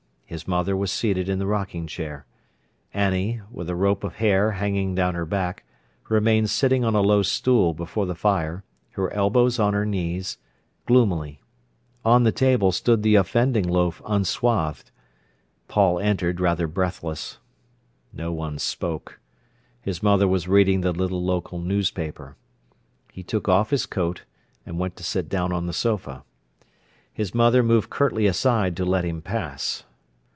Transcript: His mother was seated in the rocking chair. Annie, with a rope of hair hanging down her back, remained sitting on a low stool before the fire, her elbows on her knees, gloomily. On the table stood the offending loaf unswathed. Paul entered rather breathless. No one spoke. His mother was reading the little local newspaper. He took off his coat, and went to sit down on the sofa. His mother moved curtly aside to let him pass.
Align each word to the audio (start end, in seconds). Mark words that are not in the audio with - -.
His 0.31 0.47
mother 0.47 0.77
was 0.77 0.93
seated 0.93 1.27
in 1.27 1.39
the 1.39 1.45
rocking 1.45 1.87
chair. 1.87 2.25
Annie, 2.93 3.41
with 3.51 3.69
a 3.69 3.75
rope 3.75 4.05
of 4.05 4.15
hair 4.15 4.51
hanging 4.51 4.95
down 4.95 5.13
her 5.13 5.25
back, 5.25 5.65
remained 6.07 6.49
sitting 6.49 6.85
on 6.85 6.95
a 6.95 7.01
low 7.01 7.21
stool 7.21 7.73
before 7.73 8.05
the 8.05 8.15
fire, 8.15 8.63
her 8.91 9.11
elbows 9.11 9.59
on 9.59 9.73
her 9.73 9.85
knees, 9.85 10.37
gloomily. 10.85 11.41
On 12.05 12.23
the 12.23 12.31
table 12.31 12.71
stood 12.71 13.03
the 13.03 13.15
offending 13.15 13.67
loaf 13.67 14.01
unswathed. 14.07 14.89
Paul 15.67 15.99
entered 15.99 16.39
rather 16.39 16.65
breathless. 16.65 17.39
No 18.13 18.31
one 18.31 18.57
spoke. 18.57 19.19
His 19.81 20.01
mother 20.01 20.29
was 20.29 20.47
reading 20.47 20.79
the 20.79 20.93
little 20.93 21.21
local 21.21 21.59
newspaper. 21.59 22.37
He 23.11 23.21
took 23.21 23.49
off 23.49 23.71
his 23.71 23.85
coat, 23.85 24.23
and 24.65 24.79
went 24.79 24.95
to 24.95 25.03
sit 25.03 25.27
down 25.27 25.51
on 25.51 25.65
the 25.65 25.73
sofa. 25.73 26.23
His 27.11 27.35
mother 27.35 27.61
moved 27.61 27.89
curtly 27.89 28.27
aside 28.27 28.77
to 28.77 28.85
let 28.85 29.03
him 29.03 29.21
pass. 29.21 29.83